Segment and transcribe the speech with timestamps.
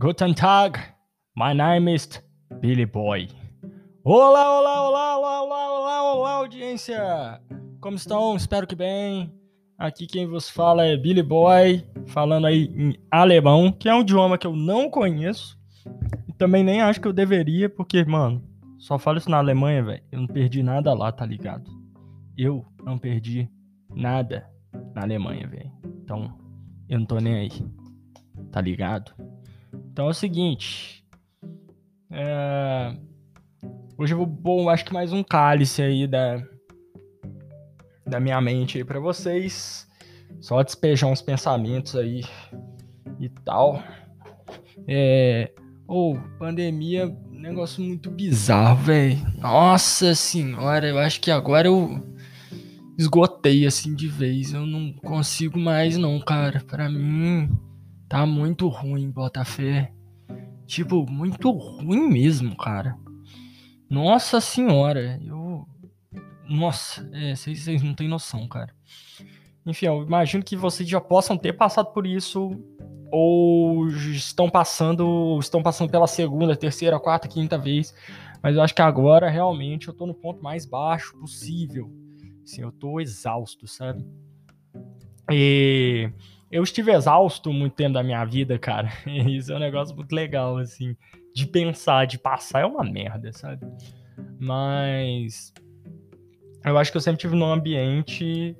[0.00, 0.78] Guten Tag,
[1.36, 2.08] my name is
[2.58, 3.28] Billy Boy.
[4.02, 7.38] Olá, olá, olá, olá, olá, olá, olá, audiência!
[7.82, 8.34] Como estão?
[8.34, 9.30] Espero que bem.
[9.76, 14.38] Aqui quem vos fala é Billy Boy, falando aí em alemão, que é um idioma
[14.38, 15.58] que eu não conheço.
[16.26, 18.42] E também nem acho que eu deveria, porque, mano,
[18.78, 20.02] só falo isso na Alemanha, velho.
[20.10, 21.70] Eu não perdi nada lá, tá ligado?
[22.38, 23.50] Eu não perdi
[23.94, 24.48] nada
[24.94, 25.70] na Alemanha, velho.
[26.02, 26.38] Então,
[26.88, 27.50] eu não tô nem aí.
[28.50, 29.12] Tá ligado?
[29.90, 31.04] Então é o seguinte.
[32.10, 32.94] É...
[33.98, 36.42] Hoje eu vou bom, acho que mais um cálice aí da,
[38.06, 39.86] da minha mente aí pra vocês.
[40.40, 42.22] Só despejar uns pensamentos aí
[43.18, 43.82] e tal.
[44.86, 45.52] É.
[45.86, 49.18] Ou, oh, pandemia, negócio muito bizarro, velho.
[49.38, 52.00] Nossa senhora, eu acho que agora eu
[52.96, 54.52] esgotei assim de vez.
[54.52, 56.60] Eu não consigo mais, não, cara.
[56.60, 57.50] Pra mim,
[58.10, 59.92] tá muito ruim, Botafé.
[60.66, 62.98] Tipo, muito ruim mesmo, cara.
[63.88, 65.64] Nossa senhora, eu.
[66.48, 68.74] Nossa, é, vocês não têm noção, cara.
[69.64, 72.50] Enfim, eu imagino que vocês já possam ter passado por isso,
[73.12, 77.94] ou estão passando, estão passando pela segunda, terceira, quarta, quinta vez.
[78.42, 81.88] Mas eu acho que agora realmente eu tô no ponto mais baixo possível.
[82.42, 84.04] Assim, eu tô exausto, sabe?
[85.30, 86.10] E
[86.50, 88.88] eu estive exausto muito tempo da minha vida, cara.
[89.06, 90.96] Isso é um negócio muito legal, assim.
[91.32, 93.64] De pensar, de passar, é uma merda, sabe?
[94.38, 95.52] Mas.
[96.64, 98.56] Eu acho que eu sempre tive num ambiente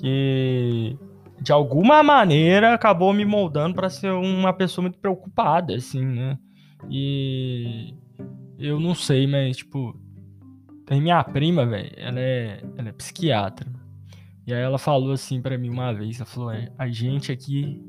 [0.00, 0.96] que,
[1.42, 6.38] de alguma maneira, acabou me moldando para ser uma pessoa muito preocupada, assim, né?
[6.88, 7.94] E.
[8.58, 9.98] Eu não sei, mas, tipo.
[10.86, 11.90] Tem minha prima, velho.
[11.96, 13.77] Ela é, ela é psiquiatra.
[14.48, 17.86] E aí ela falou assim para mim uma vez, ela falou, é, a gente aqui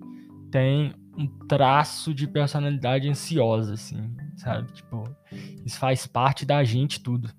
[0.52, 4.70] tem um traço de personalidade ansiosa, assim, sabe?
[4.74, 5.04] Tipo,
[5.66, 7.30] isso faz parte da gente tudo.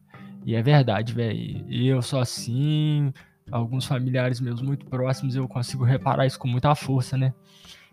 [0.46, 1.66] E é verdade, velho.
[1.70, 3.12] Eu sou assim,
[3.52, 7.34] alguns familiares meus muito próximos, eu consigo reparar isso com muita força, né?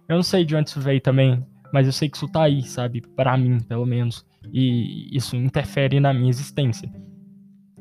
[0.07, 2.63] Eu não sei de onde isso veio também, mas eu sei que isso tá aí,
[2.63, 3.01] sabe?
[3.01, 4.25] Para mim, pelo menos.
[4.53, 6.89] E isso interfere na minha existência.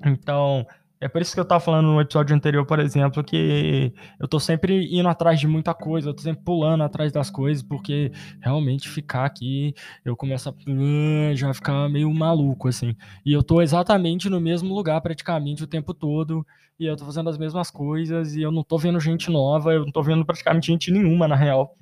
[0.04, 0.66] Então,
[1.00, 4.40] é por isso que eu tava falando no episódio anterior, por exemplo, que eu tô
[4.40, 8.88] sempre indo atrás de muita coisa, eu tô sempre pulando atrás das coisas, porque realmente
[8.88, 9.74] ficar aqui,
[10.04, 12.96] eu começo a hum, já ficar meio maluco, assim.
[13.24, 16.46] E eu tô exatamente no mesmo lugar praticamente o tempo todo,
[16.78, 19.84] e eu tô fazendo as mesmas coisas, e eu não tô vendo gente nova, eu
[19.84, 21.76] não tô vendo praticamente gente nenhuma, na real.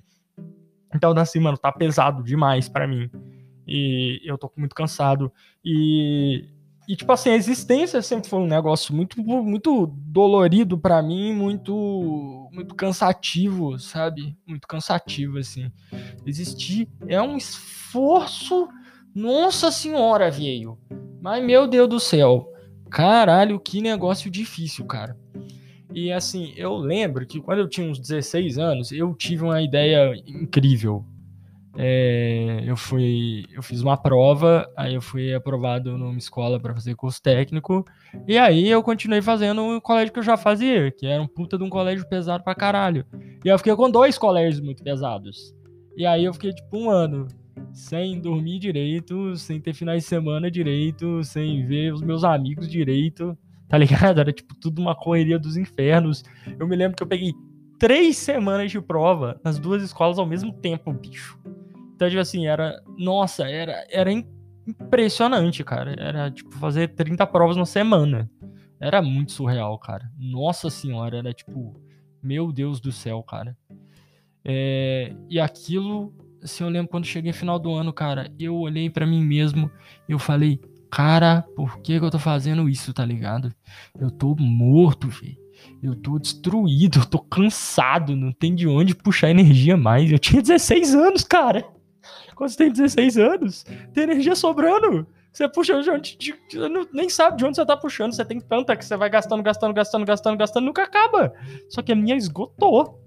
[0.94, 3.10] Então, assim, mano, tá pesado demais para mim.
[3.66, 5.32] E eu tô muito cansado.
[5.64, 6.44] E
[6.87, 12.49] e, tipo assim, a existência sempre foi um negócio muito, muito dolorido para mim, muito,
[12.53, 14.37] muito cansativo, sabe?
[14.47, 15.71] Muito cansativo, assim.
[16.27, 18.69] Existir é um esforço.
[19.15, 20.78] Nossa senhora, veio.
[21.22, 22.47] Mas, meu Deus do céu.
[22.91, 25.16] Caralho, que negócio difícil, cara.
[25.93, 30.12] E assim, eu lembro que quando eu tinha uns 16 anos, eu tive uma ideia
[30.27, 31.05] incrível
[31.76, 36.94] é, eu fui, eu fiz uma prova, aí eu fui aprovado numa escola para fazer
[36.94, 37.84] curso técnico,
[38.28, 41.58] e aí eu continuei fazendo o colégio que eu já fazia, que era um puta
[41.58, 43.04] de um colégio pesado pra caralho.
[43.44, 45.54] E eu fiquei com dois colégios muito pesados.
[45.96, 47.26] E aí eu fiquei tipo um ano
[47.72, 53.36] sem dormir direito, sem ter finais de semana direito, sem ver os meus amigos direito,
[53.68, 54.20] tá ligado?
[54.20, 56.22] Era tipo tudo uma correria dos infernos.
[56.58, 57.32] Eu me lembro que eu peguei
[57.78, 61.38] três semanas de prova nas duas escolas ao mesmo tempo, bicho.
[61.94, 62.82] Então, tipo assim, era.
[62.99, 64.10] Nossa, era, era
[64.66, 65.94] impressionante, cara.
[65.99, 68.31] Era, tipo, fazer 30 provas na semana.
[68.81, 70.10] Era muito surreal, cara.
[70.19, 71.81] Nossa senhora, era tipo.
[72.22, 73.56] Meu Deus do céu, cara.
[74.44, 76.12] É, e aquilo,
[76.43, 79.71] assim, eu lembro quando cheguei no final do ano, cara, eu olhei para mim mesmo
[80.09, 80.60] e eu falei,
[80.91, 83.54] cara, por que, que eu tô fazendo isso, tá ligado?
[83.98, 85.36] Eu tô morto, velho.
[85.83, 90.10] Eu tô destruído, eu tô cansado, não tem de onde puxar energia mais.
[90.10, 91.65] Eu tinha 16 anos, cara.
[92.34, 95.07] Quando você tem 16 anos, tem energia sobrando.
[95.33, 96.16] Você puxa de onde.
[96.16, 96.34] De,
[96.92, 98.13] nem sabe de onde você tá puxando.
[98.13, 101.33] Você tem tanta que você vai gastando, gastando, gastando, gastando, gastando, nunca acaba.
[101.69, 103.01] Só que a minha esgotou.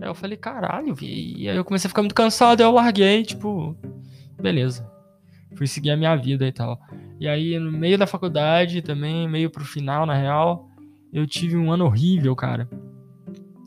[0.00, 3.22] Aí eu falei, caralho, e aí eu comecei a ficar muito cansado, aí eu larguei,
[3.22, 3.76] tipo,
[4.40, 4.90] beleza.
[5.54, 6.80] Fui seguir a minha vida e tal.
[7.18, 10.70] E aí, no meio da faculdade, também, meio pro final, na real,
[11.12, 12.66] eu tive um ano horrível, cara.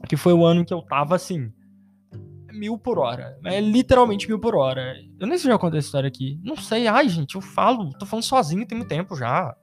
[0.10, 1.52] Que foi o ano que eu tava assim
[2.54, 3.38] mil por hora.
[3.46, 4.96] É literalmente mil por hora.
[5.20, 6.40] Eu nem sei se já contei essa história aqui.
[6.44, 6.88] Não sei.
[6.88, 7.90] Ai, gente, eu falo.
[7.98, 9.56] Tô falando sozinho tem muito tempo já.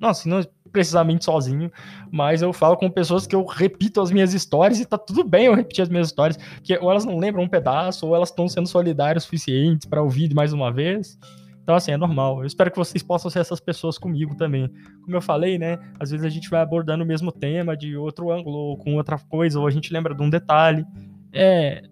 [0.00, 1.70] Nossa, não, precisamente sozinho,
[2.10, 5.46] mas eu falo com pessoas que eu repito as minhas histórias e tá tudo bem
[5.46, 8.48] eu repetir as minhas histórias, que ou elas não lembram um pedaço, ou elas estão
[8.48, 11.18] sendo solidárias o suficiente para ouvir mais uma vez.
[11.62, 12.40] Então, assim, é normal.
[12.40, 14.70] Eu espero que vocês possam ser essas pessoas comigo também.
[15.02, 15.78] Como eu falei, né?
[16.00, 19.18] Às vezes a gente vai abordando o mesmo tema de outro ângulo, ou com outra
[19.18, 20.86] coisa, ou a gente lembra de um detalhe.
[21.30, 21.82] É.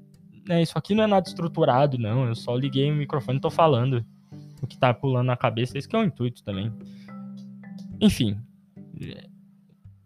[0.49, 2.27] Né, isso aqui não é nada estruturado, não.
[2.27, 4.05] Eu só liguei o microfone e tô falando
[4.63, 5.77] o que tá pulando na cabeça.
[5.77, 6.73] Esse que é o intuito também.
[8.01, 8.39] Enfim,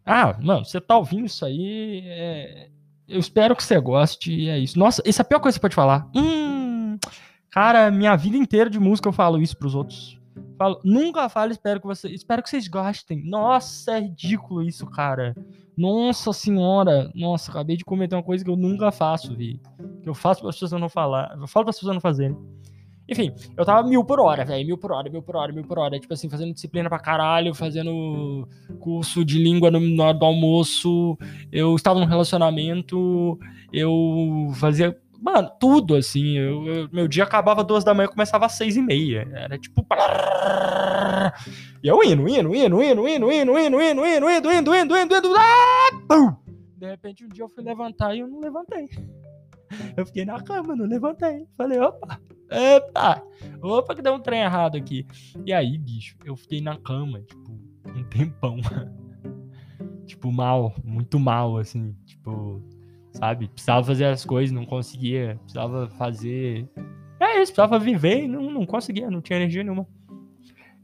[0.04, 2.02] ah, mano, você tá ouvindo isso aí.
[2.04, 2.68] É...
[3.06, 4.32] Eu espero que você goste.
[4.32, 4.78] E é isso.
[4.78, 6.08] Nossa, essa é a pior coisa que você pode falar.
[6.14, 6.98] Hum,
[7.50, 10.18] cara, minha vida inteira de música eu falo isso pros outros.
[10.56, 13.22] Falo, nunca falo, espero que você, espero que vocês gostem.
[13.24, 15.34] Nossa, é ridículo isso, cara.
[15.76, 19.60] Nossa senhora, nossa, acabei de cometer uma coisa que eu nunca faço, vi.
[20.02, 22.36] Que eu faço para as pessoas não falar, eu falo para as pessoas não fazerem.
[23.10, 24.64] Enfim, eu tava mil por hora, velho.
[24.64, 25.98] Mil por hora, mil por hora, mil por hora.
[25.98, 28.48] Tipo assim, fazendo disciplina pra caralho, fazendo
[28.78, 31.18] curso de língua no, na do almoço.
[31.50, 33.36] Eu estava num relacionamento.
[33.72, 34.96] Eu fazia.
[35.20, 36.38] Mano, tudo assim.
[36.38, 39.28] Eu, eu, meu dia acabava duas da manhã começava às seis e meia.
[39.34, 39.84] Era tipo.
[41.82, 45.16] E eu indo, indo, indo, indo, indo, indo, indo, indo, indo, indo, indo, indo, indo,
[45.16, 45.34] indo.
[45.36, 46.36] Ah!
[46.76, 48.88] De repente um dia eu fui levantar e eu não levantei.
[49.96, 51.46] Eu fiquei na cama, não levantei.
[51.56, 52.20] Falei, opa,
[52.50, 53.22] Epa!
[53.62, 55.06] Opa, que deu um trem errado aqui.
[55.46, 57.52] E aí, bicho, eu fiquei na cama, tipo,
[57.86, 58.56] um tempão.
[60.04, 61.94] tipo, mal, muito mal, assim.
[62.04, 62.60] Tipo,
[63.12, 63.48] sabe?
[63.48, 65.38] Precisava fazer as coisas, não conseguia.
[65.42, 66.68] Precisava fazer.
[67.20, 69.86] É isso, precisava viver e não, não conseguia, não tinha energia nenhuma.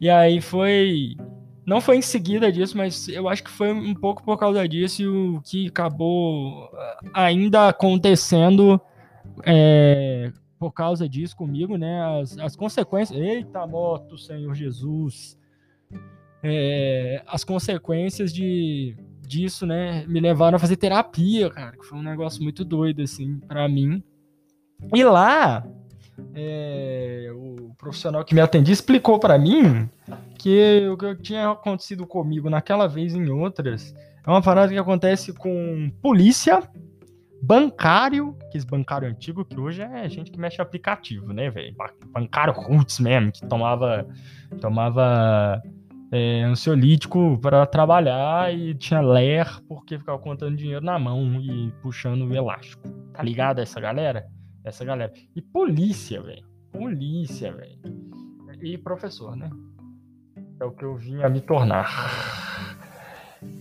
[0.01, 1.17] E aí foi.
[1.67, 5.37] Não foi em seguida disso, mas eu acho que foi um pouco por causa disso
[5.37, 6.71] o que acabou
[7.13, 8.81] ainda acontecendo
[9.45, 12.21] é, por causa disso comigo, né?
[12.21, 13.19] As, as consequências.
[13.19, 15.37] Eita, moto, Senhor Jesus!
[16.43, 18.97] É, as consequências de,
[19.27, 20.07] disso, né?
[20.07, 24.03] Me levaram a fazer terapia, cara, que foi um negócio muito doido, assim, para mim.
[24.95, 25.67] E lá,
[26.35, 29.89] é, o profissional que me atendia explicou para mim
[30.39, 33.95] que o que tinha acontecido comigo naquela vez e em outras
[34.27, 36.63] é uma parada que acontece com polícia
[37.43, 41.75] bancário, que esse bancário antigo, que hoje é gente que mexe aplicativo, né, velho?
[42.13, 44.07] Bancário roots mesmo, que tomava,
[44.61, 45.63] tomava
[46.11, 52.23] é, ansiolítico para trabalhar e tinha ler porque ficava contando dinheiro na mão e puxando
[52.23, 52.89] o elástico.
[53.13, 54.27] Tá ligado essa galera?
[54.67, 55.13] Essa galera.
[55.35, 56.45] E polícia, velho.
[56.73, 57.79] Polícia, velho.
[58.61, 59.49] E professor, né?
[60.59, 61.89] É o que eu vim a me tornar.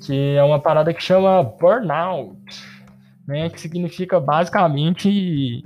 [0.06, 2.76] Que é uma parada que chama burnout
[3.28, 3.50] né?
[3.50, 5.64] Que significa basicamente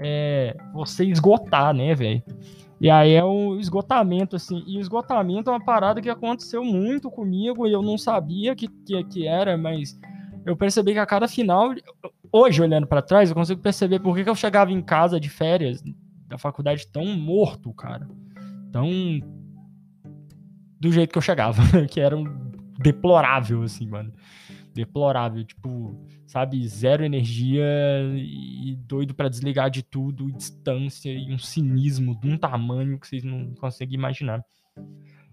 [0.00, 2.22] é, você esgotar, né, velho?
[2.80, 4.62] E aí é o esgotamento, assim.
[4.66, 9.02] E esgotamento é uma parada que aconteceu muito comigo e eu não sabia que, que,
[9.04, 9.98] que era, mas
[10.44, 11.70] eu percebi que a cada final,
[12.32, 15.28] hoje olhando para trás, eu consigo perceber por que, que eu chegava em casa de
[15.28, 15.82] férias
[16.26, 18.08] da faculdade tão morto, cara.
[18.72, 18.88] Tão.
[20.80, 22.24] Do jeito que eu chegava, que era um
[22.78, 24.12] deplorável, assim, mano.
[24.74, 25.44] Deplorável.
[25.44, 25.96] Tipo,
[26.26, 27.64] sabe, zero energia
[28.16, 33.06] e doido para desligar de tudo, e distância e um cinismo de um tamanho que
[33.06, 34.44] vocês não conseguem imaginar.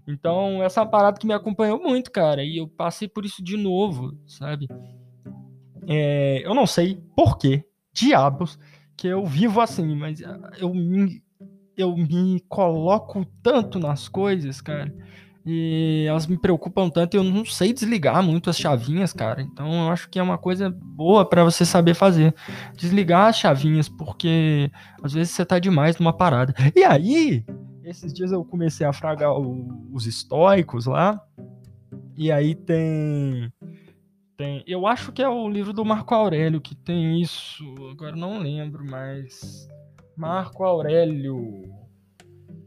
[0.06, 3.44] Então, essa é uma parada que me acompanhou muito, cara, e eu passei por isso
[3.44, 4.68] de novo, sabe?
[5.92, 8.60] É, eu não sei por que, diabos,
[8.96, 10.22] que eu vivo assim, mas
[10.60, 11.24] eu me,
[11.76, 14.94] eu me coloco tanto nas coisas, cara,
[15.44, 19.42] e elas me preocupam tanto, eu não sei desligar muito as chavinhas, cara.
[19.42, 22.36] Então eu acho que é uma coisa boa para você saber fazer.
[22.78, 24.70] Desligar as chavinhas, porque
[25.02, 26.54] às vezes você tá demais numa parada.
[26.76, 27.44] E aí,
[27.84, 31.20] esses dias eu comecei a fragar o, os estoicos lá.
[32.16, 33.52] E aí tem
[34.40, 37.62] tem, eu acho que é o livro do Marco Aurélio que tem isso.
[37.92, 39.68] Agora não lembro, mas
[40.16, 41.70] Marco Aurélio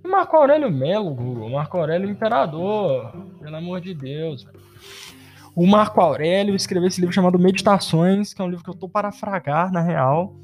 [0.05, 1.49] Marco Aurélio Melo.
[1.49, 3.11] Marco Aurélio Imperador.
[3.41, 4.47] Pelo amor de Deus.
[5.57, 8.87] O Marco Aurélio escreveu esse livro chamado Meditações, que é um livro que eu tô
[8.87, 10.37] para fragar, na real.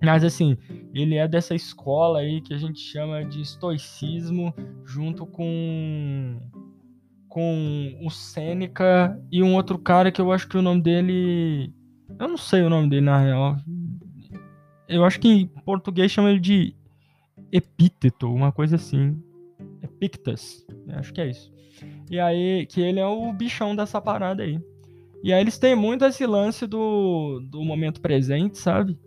[0.00, 0.56] Mas assim,
[0.94, 4.54] ele é dessa escola aí que a gente chama de estoicismo,
[4.84, 6.40] junto com
[7.38, 11.72] com o Sêneca e um outro cara que eu acho que o nome dele,
[12.18, 13.56] eu não sei o nome dele na real.
[14.88, 16.74] Eu acho que em português chama ele de
[17.52, 19.22] Epíteto, uma coisa assim.
[19.80, 21.52] Epictus, acho que é isso.
[22.10, 24.60] E aí, que ele é o bichão dessa parada aí.
[25.22, 28.98] E aí eles têm muito esse lance do, do momento presente, sabe?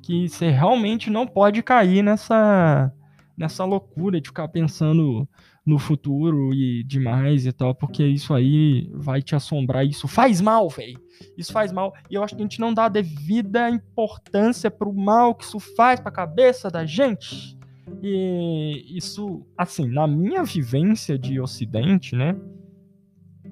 [0.00, 2.92] Que você realmente não pode cair nessa
[3.36, 5.28] nessa loucura de ficar pensando
[5.70, 9.86] no futuro e demais e tal, porque isso aí vai te assombrar.
[9.86, 11.00] Isso faz mal, velho.
[11.38, 11.94] Isso faz mal.
[12.10, 15.60] E eu acho que a gente não dá a devida importância pro mal que isso
[15.60, 17.56] faz pra cabeça da gente.
[18.02, 22.36] E isso, assim, na minha vivência de Ocidente, né?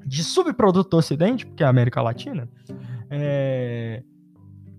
[0.04, 2.48] De subproduto Ocidente, porque é a América Latina,
[3.10, 4.02] é,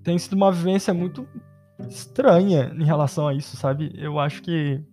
[0.03, 1.27] tem sido uma vivência muito
[1.87, 3.91] estranha em relação a isso, sabe?
[3.95, 4.83] Eu acho que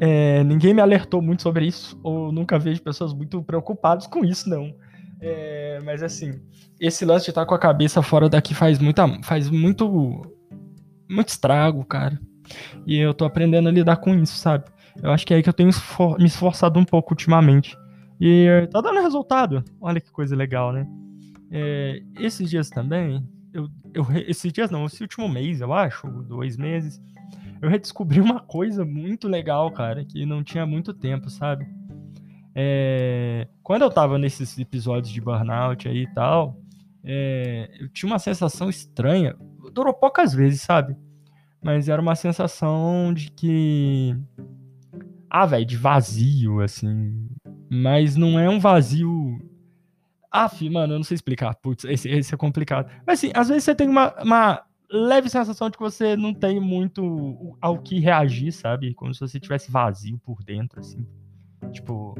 [0.00, 4.48] é, ninguém me alertou muito sobre isso, ou nunca vejo pessoas muito preocupadas com isso,
[4.48, 4.74] não.
[5.20, 6.40] É, mas assim,
[6.80, 10.22] esse lance de estar com a cabeça fora daqui faz, muita, faz muito,
[11.08, 12.20] muito estrago, cara.
[12.86, 14.64] E eu tô aprendendo a lidar com isso, sabe?
[15.02, 15.70] Eu acho que é aí que eu tenho
[16.18, 17.76] me esforçado um pouco ultimamente.
[18.20, 19.64] E tá dando resultado.
[19.80, 20.86] Olha que coisa legal, né?
[21.50, 26.56] É, esses dias também, eu, eu, esses dias não, esse último mês, eu acho, dois
[26.56, 27.00] meses,
[27.60, 31.66] eu redescobri uma coisa muito legal, cara, que não tinha muito tempo, sabe?
[32.54, 36.56] É, quando eu tava nesses episódios de burnout aí e tal,
[37.02, 39.36] é, eu tinha uma sensação estranha.
[39.72, 40.96] Durou poucas vezes, sabe?
[41.62, 44.16] Mas era uma sensação de que.
[45.28, 47.28] Ah, velho, de vazio, assim.
[47.70, 49.38] Mas não é um vazio.
[50.30, 51.54] Ah, mano, eu não sei explicar.
[51.56, 52.90] Putz, esse, esse é complicado.
[53.06, 56.60] Mas assim, às vezes você tem uma, uma leve sensação de que você não tem
[56.60, 58.94] muito ao que reagir, sabe?
[58.94, 61.06] Como se você tivesse vazio por dentro, assim.
[61.72, 62.14] Tipo,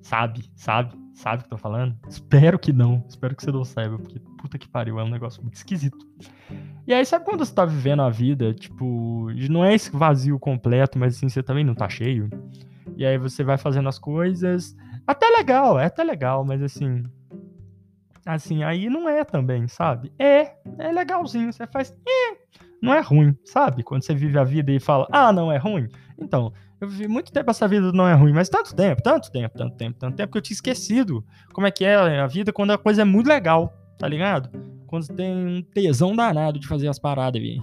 [0.00, 1.96] sabe, sabe, sabe o que eu tô falando?
[2.08, 5.42] Espero que não, espero que você não saiba, porque puta que pariu, é um negócio
[5.42, 6.06] muito esquisito.
[6.86, 10.98] E aí, sabe quando você tá vivendo a vida, tipo, não é esse vazio completo,
[10.98, 12.30] mas assim, você também não tá cheio?
[12.96, 17.04] E aí você vai fazendo as coisas, até legal, é até legal, mas assim,
[18.26, 20.12] Assim, aí não é também, sabe?
[20.18, 21.52] É, é legalzinho.
[21.52, 21.96] Você faz.
[22.06, 22.36] É,
[22.82, 23.84] não é ruim, sabe?
[23.84, 25.88] Quando você vive a vida e fala, ah, não é ruim.
[26.18, 29.56] Então, eu vivi muito tempo essa vida não é ruim, mas tanto tempo, tanto tempo,
[29.56, 32.72] tanto tempo, tanto tempo que eu tinha esquecido como é que é a vida quando
[32.72, 34.50] a coisa é muito legal, tá ligado?
[34.86, 37.60] Quando você tem um tesão danado de fazer as paradas, velho.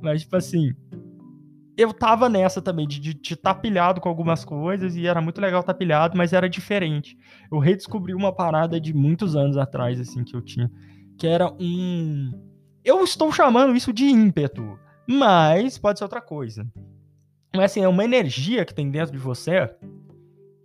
[0.00, 0.74] mas, tipo assim,
[1.76, 5.60] eu tava nessa também, de estar tá pilhado com algumas coisas, e era muito legal
[5.60, 7.16] estar tá pilhado, mas era diferente.
[7.50, 10.70] Eu redescobri uma parada de muitos anos atrás, assim, que eu tinha,
[11.18, 12.32] que era um.
[12.84, 14.78] Eu estou chamando isso de ímpeto,
[15.08, 16.66] mas pode ser outra coisa.
[17.54, 19.70] Mas assim, é uma energia que tem dentro de você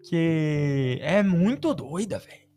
[0.07, 2.49] que é muito doida, velho.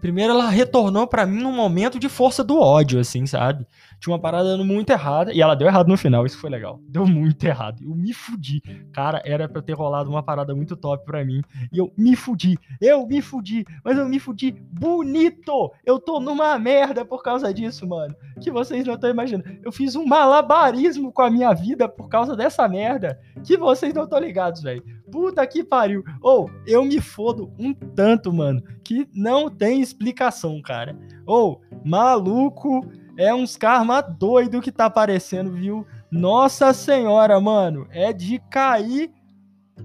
[0.00, 3.66] Primeiro ela retornou para mim num momento de força do ódio, assim, sabe?
[4.00, 5.32] Tinha uma parada dando muito errada.
[5.32, 6.80] E ela deu errado no final, isso foi legal.
[6.88, 7.82] Deu muito errado.
[7.82, 8.60] Eu me fudi.
[8.92, 11.42] Cara, era pra ter rolado uma parada muito top pra mim.
[11.72, 12.58] E eu me fudi.
[12.80, 13.64] Eu me fudi.
[13.84, 15.72] Mas eu me fudi bonito.
[15.84, 18.14] Eu tô numa merda por causa disso, mano.
[18.40, 19.48] Que vocês não estão imaginando.
[19.64, 23.18] Eu fiz um malabarismo com a minha vida por causa dessa merda.
[23.44, 24.82] Que vocês não estão ligados, velho.
[25.10, 26.04] Puta que pariu.
[26.20, 28.62] Ou, oh, eu me fodo um tanto, mano.
[28.84, 30.96] Que não tem explicação, cara.
[31.26, 32.86] Ou, oh, maluco
[33.18, 35.84] é uns karma doido que tá aparecendo, viu?
[36.08, 37.88] Nossa senhora, mano.
[37.90, 39.10] É de cair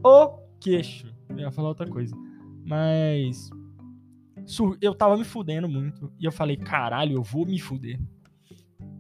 [0.06, 1.12] o queixo.
[1.30, 2.16] Eu ia falar outra coisa.
[2.64, 3.50] Mas.
[4.80, 6.14] Eu tava me fudendo muito.
[6.20, 8.00] E eu falei, caralho, eu vou me fuder.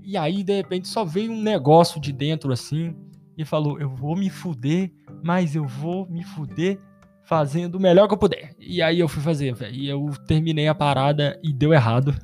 [0.01, 2.95] E aí, de repente, só veio um negócio de dentro assim.
[3.37, 4.91] E falou, eu vou me fuder,
[5.23, 6.79] mas eu vou me fuder
[7.23, 8.55] fazendo o melhor que eu puder.
[8.59, 9.75] E aí eu fui fazer, velho.
[9.75, 12.15] E eu terminei a parada e deu errado.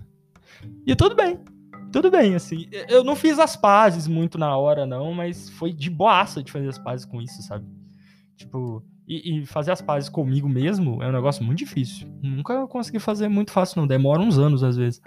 [0.88, 1.40] E tudo bem
[1.92, 2.68] tudo bem, assim.
[2.88, 6.68] Eu não fiz as pazes muito na hora, não, mas foi de boaça de fazer
[6.68, 7.66] as pazes com isso, sabe?
[8.36, 12.08] Tipo, e, e, fazer as pazes comigo mesmo é um negócio muito difícil.
[12.22, 13.88] Nunca consegui fazer muito fácil, não.
[13.88, 15.02] Demora uns anos, às vezes.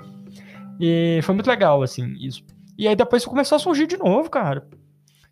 [0.80, 2.44] E foi muito legal, assim, isso.
[2.76, 4.68] E aí depois começou a surgir de novo, cara.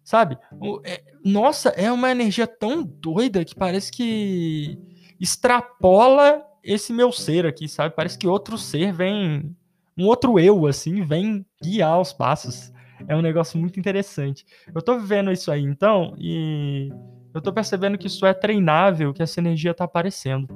[0.04, 0.38] Sabe?
[0.85, 4.78] É, nossa, é uma energia tão doida que parece que
[5.21, 7.95] extrapola esse meu ser aqui, sabe?
[7.95, 9.54] Parece que outro ser vem
[10.00, 12.73] um outro eu, assim, vem guiar os passos.
[13.07, 14.45] É um negócio muito interessante.
[14.75, 16.90] Eu tô vivendo isso aí, então, e
[17.33, 20.49] eu tô percebendo que isso é treinável, que essa energia tá aparecendo.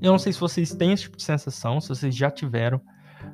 [0.00, 2.80] Eu não sei se vocês têm esse tipo de sensação, se vocês já tiveram,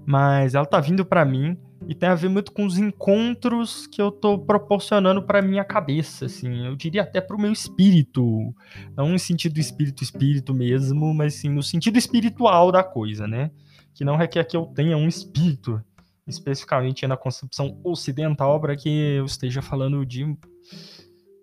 [0.06, 1.56] mas ela tá vindo para mim
[1.88, 6.26] e tem a ver muito com os encontros que eu tô proporcionando para minha cabeça,
[6.26, 8.54] assim, eu diria até para o meu espírito,
[8.96, 13.50] não no sentido espírito espírito mesmo, mas sim no sentido espiritual da coisa, né?
[13.94, 15.82] Que não requer que eu tenha um espírito,
[16.26, 20.36] especificamente na concepção ocidental, para que eu esteja falando de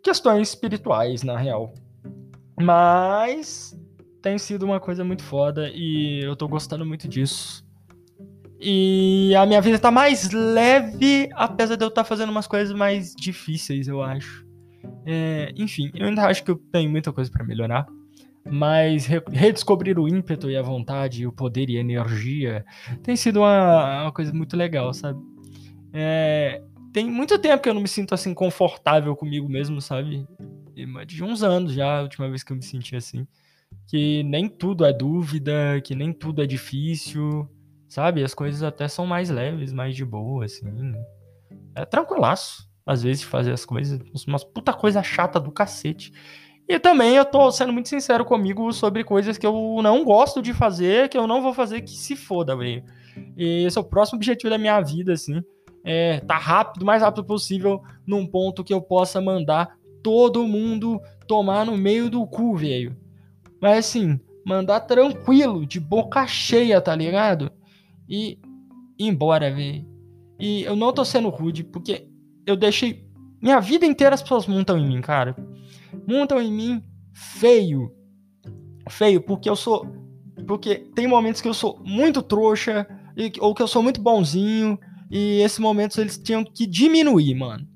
[0.04, 1.74] questões espirituais, na real.
[2.60, 3.78] Mas
[4.22, 7.66] tem sido uma coisa muito foda e eu tô gostando muito disso.
[8.60, 12.76] E a minha vida tá mais leve, apesar de eu estar tá fazendo umas coisas
[12.76, 14.46] mais difíceis, eu acho.
[15.06, 17.88] É, enfim, eu ainda acho que eu tenho muita coisa para melhorar.
[18.52, 22.66] Mas redescobrir o ímpeto e a vontade, o poder e a energia
[23.04, 25.20] tem sido uma, uma coisa muito legal, sabe?
[25.94, 30.26] É, tem muito tempo que eu não me sinto assim confortável comigo mesmo, sabe?
[31.06, 33.28] De uns anos já, a última vez que eu me senti assim.
[33.88, 37.48] Que nem tudo é dúvida, que nem tudo é difícil,
[37.88, 38.24] sabe?
[38.24, 40.66] As coisas até são mais leves, mais de boa, assim.
[41.76, 44.00] É tranquilaço, às vezes, fazer as coisas.
[44.28, 46.12] Umas puta coisa chata do cacete.
[46.70, 50.54] E também eu tô sendo muito sincero comigo sobre coisas que eu não gosto de
[50.54, 52.84] fazer, que eu não vou fazer, que se foda, velho.
[53.36, 55.42] E esse é o próximo objetivo da minha vida, assim.
[55.84, 61.66] É tá rápido, mais rápido possível, num ponto que eu possa mandar todo mundo tomar
[61.66, 62.96] no meio do cu, velho.
[63.60, 67.52] Mas assim, mandar tranquilo, de boca cheia, tá ligado?
[68.08, 68.38] E
[69.00, 69.84] embora, velho.
[70.40, 72.08] E eu não tô sendo rude, porque
[72.46, 73.10] eu deixei.
[73.42, 75.36] Minha vida inteira as pessoas montam em mim, cara
[76.10, 77.94] montam em mim feio.
[78.90, 79.86] Feio, porque eu sou.
[80.48, 82.88] Porque tem momentos que eu sou muito trouxa,
[83.40, 84.80] ou que eu sou muito bonzinho,
[85.12, 87.68] e esses momentos eles tinham que diminuir, mano.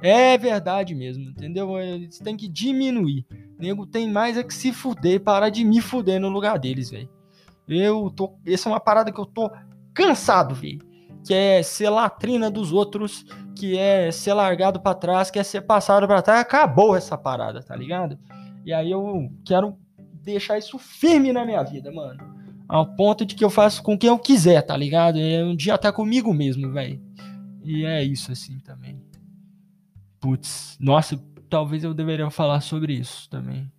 [0.00, 1.76] É verdade mesmo, entendeu?
[1.78, 3.26] Eles têm que diminuir.
[3.58, 7.08] Nego tem mais é que se fuder, parar de me fuder no lugar deles, velho.
[7.68, 8.34] Eu tô.
[8.46, 9.50] Essa é uma parada que eu tô
[9.92, 10.78] cansado, velho.
[11.26, 13.26] Que é ser latrina dos outros
[13.60, 17.62] que é ser largado para trás, que é ser passado para trás, acabou essa parada,
[17.62, 18.18] tá ligado?
[18.64, 19.76] E aí eu quero
[20.22, 22.18] deixar isso firme na minha vida, mano.
[22.66, 25.18] Ao ponto de que eu faço com quem eu quiser, tá ligado?
[25.18, 27.02] É um dia até comigo mesmo, velho.
[27.62, 28.98] E é isso assim também.
[30.18, 33.70] Putz, nossa, talvez eu deveria falar sobre isso também.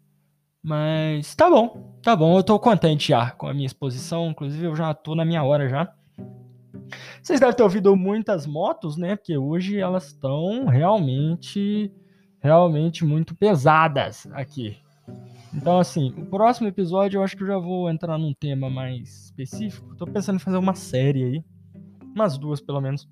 [0.61, 2.37] Mas tá bom, tá bom.
[2.37, 4.29] Eu tô contente já com a minha exposição.
[4.29, 5.91] Inclusive, eu já tô na minha hora já.
[7.21, 9.15] Vocês devem ter ouvido muitas motos, né?
[9.15, 11.91] Porque hoje elas estão realmente,
[12.39, 14.77] realmente muito pesadas aqui.
[15.53, 19.25] Então, assim, o próximo episódio eu acho que eu já vou entrar num tema mais
[19.25, 19.95] específico.
[19.95, 21.43] Tô pensando em fazer uma série aí.
[22.15, 23.07] Umas duas, pelo menos.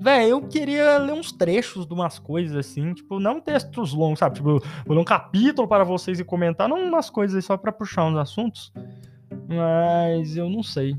[0.00, 4.36] Véi, eu queria ler uns trechos de umas coisas assim, tipo, não textos longos, sabe?
[4.36, 8.06] Tipo, vou ler um capítulo para vocês e comentar, não umas coisas só para puxar
[8.06, 8.72] uns assuntos.
[9.48, 10.96] Mas eu não sei.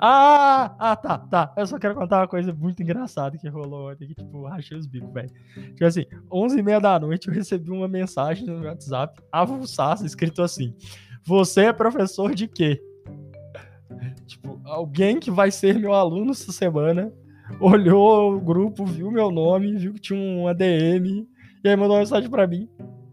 [0.00, 1.52] Ah, ah, tá, tá.
[1.56, 4.86] Eu só quero contar uma coisa muito engraçada que rolou ontem, que, tipo, rachei os
[4.86, 5.30] bicos, velho.
[5.54, 10.06] Tipo assim, 11 e meia da noite eu recebi uma mensagem no meu WhatsApp, avulsaça,
[10.06, 10.72] escrito assim,
[11.24, 12.80] você é professor de quê?
[14.26, 17.12] Tipo, alguém que vai ser meu aluno essa semana,
[17.60, 21.26] olhou o grupo, viu meu nome, viu que tinha um ADM,
[21.64, 22.68] e aí mandou uma mensagem pra mim.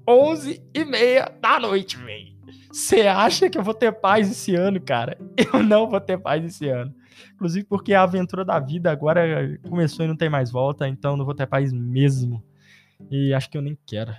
[0.08, 2.35] 11 e meia da noite, velho.
[2.75, 5.17] Você acha que eu vou ter paz esse ano, cara?
[5.53, 6.93] Eu não vou ter paz esse ano.
[7.33, 11.23] Inclusive porque a aventura da vida agora começou e não tem mais volta, então não
[11.23, 12.43] vou ter paz mesmo.
[13.09, 14.13] E acho que eu nem quero.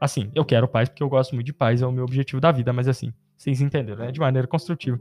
[0.00, 2.50] Assim, eu quero paz porque eu gosto muito de paz, é o meu objetivo da
[2.50, 4.10] vida, mas assim, vocês entenderam, né?
[4.10, 4.98] De maneira construtiva.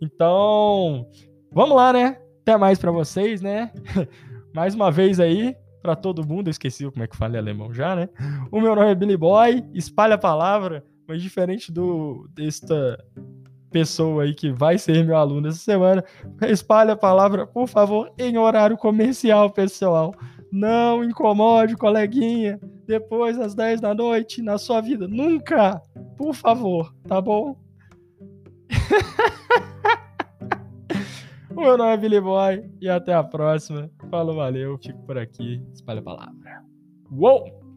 [0.00, 1.08] Então,
[1.50, 2.20] vamos lá, né?
[2.42, 3.72] Até mais para vocês, né?
[4.54, 7.74] mais uma vez aí, para todo mundo, eu esqueci como é que fala em alemão
[7.74, 8.08] já, né?
[8.52, 10.84] O meu nome é Billy Boy, espalha a palavra.
[11.08, 13.02] Mas diferente do desta
[13.70, 16.04] pessoa aí que vai ser meu aluno essa semana,
[16.42, 20.14] espalhe a palavra, por favor, em horário comercial, pessoal.
[20.52, 25.08] Não incomode coleguinha depois das 10 da noite na sua vida.
[25.08, 25.80] Nunca!
[26.16, 27.56] Por favor, tá bom?
[31.54, 33.90] o meu nome é Billy Boy e até a próxima.
[34.10, 35.62] Falou, valeu, fico por aqui.
[35.74, 36.62] Espalha a palavra.
[37.10, 37.67] Uou!